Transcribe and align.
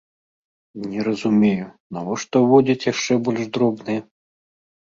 Не 0.93 1.03
разумею, 1.07 1.67
навошта 1.97 2.35
ўводзіць 2.47 2.87
яшчэ 2.93 3.13
больш 3.29 3.43
дробныя? 3.59 4.01